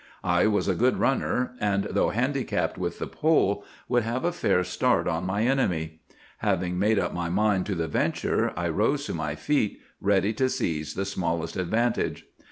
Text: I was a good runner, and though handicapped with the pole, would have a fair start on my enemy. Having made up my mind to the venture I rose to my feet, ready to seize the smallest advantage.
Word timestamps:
I 0.23 0.47
was 0.47 0.67
a 0.67 0.73
good 0.73 0.97
runner, 0.97 1.51
and 1.59 1.83
though 1.83 2.09
handicapped 2.09 2.75
with 2.75 2.97
the 2.97 3.05
pole, 3.05 3.63
would 3.87 4.01
have 4.01 4.25
a 4.25 4.31
fair 4.31 4.63
start 4.63 5.07
on 5.07 5.27
my 5.27 5.43
enemy. 5.43 5.99
Having 6.39 6.79
made 6.79 6.97
up 6.97 7.13
my 7.13 7.29
mind 7.29 7.67
to 7.67 7.75
the 7.75 7.87
venture 7.87 8.51
I 8.57 8.67
rose 8.69 9.05
to 9.05 9.13
my 9.13 9.35
feet, 9.35 9.79
ready 10.01 10.33
to 10.33 10.49
seize 10.49 10.95
the 10.95 11.05
smallest 11.05 11.55
advantage. 11.55 12.25